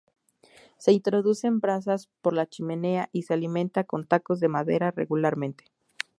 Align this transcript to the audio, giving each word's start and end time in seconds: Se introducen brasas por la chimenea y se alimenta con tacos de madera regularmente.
Se 0.79 0.91
introducen 0.93 1.59
brasas 1.59 2.09
por 2.23 2.33
la 2.33 2.47
chimenea 2.47 3.09
y 3.11 3.21
se 3.21 3.35
alimenta 3.35 3.83
con 3.83 4.03
tacos 4.07 4.39
de 4.39 4.47
madera 4.47 4.89
regularmente. 4.89 5.65